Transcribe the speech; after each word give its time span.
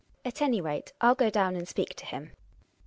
At 0.25 0.41
any 0.41 0.61
rate 0.61 0.93
I'll 0.99 1.13
go 1.13 1.29
down 1.29 1.55
and 1.55 1.67
speak 1.67 1.93
to 1.97 2.07
him. 2.07 2.31